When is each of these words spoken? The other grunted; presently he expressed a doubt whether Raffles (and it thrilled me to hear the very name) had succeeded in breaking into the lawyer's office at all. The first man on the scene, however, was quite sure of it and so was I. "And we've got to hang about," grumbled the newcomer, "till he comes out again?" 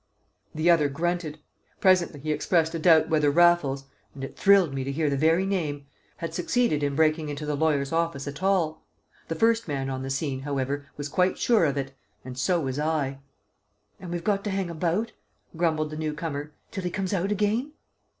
The 0.55 0.67
other 0.71 0.89
grunted; 0.89 1.37
presently 1.79 2.19
he 2.21 2.31
expressed 2.31 2.73
a 2.73 2.79
doubt 2.79 3.07
whether 3.09 3.29
Raffles 3.29 3.83
(and 4.15 4.23
it 4.23 4.35
thrilled 4.35 4.73
me 4.73 4.83
to 4.83 4.91
hear 4.91 5.11
the 5.11 5.15
very 5.15 5.45
name) 5.45 5.85
had 6.17 6.33
succeeded 6.33 6.81
in 6.81 6.95
breaking 6.95 7.29
into 7.29 7.45
the 7.45 7.53
lawyer's 7.55 7.91
office 7.91 8.27
at 8.27 8.41
all. 8.41 8.83
The 9.27 9.35
first 9.35 9.67
man 9.67 9.91
on 9.91 10.01
the 10.01 10.09
scene, 10.09 10.39
however, 10.39 10.87
was 10.97 11.07
quite 11.07 11.37
sure 11.37 11.65
of 11.65 11.77
it 11.77 11.95
and 12.25 12.35
so 12.35 12.59
was 12.59 12.79
I. 12.79 13.19
"And 13.99 14.09
we've 14.11 14.23
got 14.23 14.43
to 14.45 14.49
hang 14.49 14.71
about," 14.71 15.11
grumbled 15.55 15.91
the 15.91 15.97
newcomer, 15.97 16.53
"till 16.71 16.83
he 16.83 16.89
comes 16.89 17.13
out 17.13 17.31
again?" 17.31 17.73